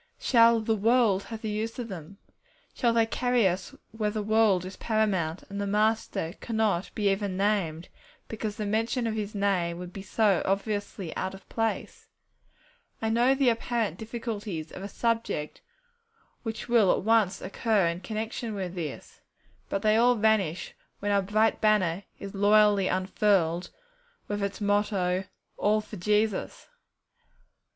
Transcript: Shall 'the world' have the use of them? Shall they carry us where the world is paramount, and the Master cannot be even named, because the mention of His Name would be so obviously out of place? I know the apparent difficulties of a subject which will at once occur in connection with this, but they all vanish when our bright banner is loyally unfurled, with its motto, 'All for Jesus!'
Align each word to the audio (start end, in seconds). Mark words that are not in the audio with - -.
Shall 0.17 0.61
'the 0.61 0.77
world' 0.77 1.25
have 1.25 1.43
the 1.43 1.49
use 1.51 1.77
of 1.77 1.87
them? 1.87 2.17
Shall 2.73 2.91
they 2.91 3.05
carry 3.05 3.47
us 3.47 3.75
where 3.91 4.09
the 4.09 4.23
world 4.23 4.65
is 4.65 4.75
paramount, 4.75 5.43
and 5.47 5.61
the 5.61 5.67
Master 5.67 6.33
cannot 6.41 6.89
be 6.95 7.11
even 7.11 7.37
named, 7.37 7.87
because 8.27 8.55
the 8.55 8.65
mention 8.65 9.05
of 9.05 9.13
His 9.13 9.35
Name 9.35 9.77
would 9.77 9.93
be 9.93 10.01
so 10.01 10.41
obviously 10.43 11.15
out 11.15 11.35
of 11.35 11.47
place? 11.49 12.07
I 12.99 13.09
know 13.11 13.35
the 13.35 13.49
apparent 13.49 13.99
difficulties 13.99 14.71
of 14.71 14.81
a 14.81 14.87
subject 14.87 15.61
which 16.41 16.67
will 16.67 16.91
at 16.91 17.03
once 17.03 17.39
occur 17.39 17.85
in 17.85 17.99
connection 17.99 18.55
with 18.55 18.73
this, 18.73 19.21
but 19.69 19.83
they 19.83 19.97
all 19.97 20.15
vanish 20.15 20.73
when 20.97 21.11
our 21.11 21.21
bright 21.21 21.61
banner 21.61 22.05
is 22.17 22.33
loyally 22.33 22.87
unfurled, 22.87 23.69
with 24.27 24.41
its 24.41 24.59
motto, 24.59 25.25
'All 25.57 25.79
for 25.79 25.97
Jesus!' 25.97 26.67